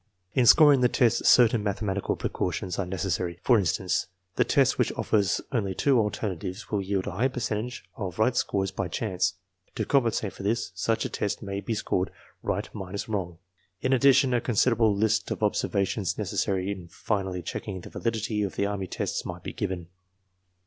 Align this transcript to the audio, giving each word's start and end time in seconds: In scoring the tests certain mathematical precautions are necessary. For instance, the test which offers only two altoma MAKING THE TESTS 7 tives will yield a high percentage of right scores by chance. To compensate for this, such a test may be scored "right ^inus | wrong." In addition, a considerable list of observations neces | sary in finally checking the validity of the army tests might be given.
In 0.33 0.47
scoring 0.47 0.81
the 0.81 0.89
tests 0.89 1.29
certain 1.29 1.61
mathematical 1.61 2.15
precautions 2.15 2.79
are 2.79 2.87
necessary. 2.87 3.39
For 3.43 3.59
instance, 3.59 4.07
the 4.35 4.43
test 4.43 4.79
which 4.79 4.91
offers 4.93 5.41
only 5.51 5.75
two 5.75 5.97
altoma 5.97 6.01
MAKING 6.01 6.01
THE 6.01 6.09
TESTS 6.47 6.61
7 6.63 6.65
tives 6.65 6.71
will 6.71 6.81
yield 6.81 7.05
a 7.05 7.11
high 7.11 7.27
percentage 7.27 7.83
of 7.95 8.17
right 8.17 8.35
scores 8.35 8.71
by 8.71 8.87
chance. 8.87 9.35
To 9.75 9.85
compensate 9.85 10.33
for 10.33 10.41
this, 10.41 10.71
such 10.73 11.05
a 11.05 11.09
test 11.09 11.43
may 11.43 11.59
be 11.61 11.75
scored 11.75 12.09
"right 12.41 12.67
^inus 12.73 13.07
| 13.07 13.07
wrong." 13.13 13.37
In 13.81 13.93
addition, 13.93 14.33
a 14.33 14.41
considerable 14.41 14.95
list 14.95 15.29
of 15.29 15.43
observations 15.43 16.15
neces 16.15 16.37
| 16.37 16.45
sary 16.45 16.71
in 16.71 16.87
finally 16.87 17.43
checking 17.43 17.81
the 17.81 17.91
validity 17.91 18.41
of 18.41 18.55
the 18.55 18.65
army 18.65 18.87
tests 18.87 19.23
might 19.23 19.43
be 19.43 19.53
given. 19.53 19.85